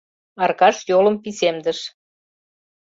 [0.43, 1.79] Аркаш йолым писемдыш.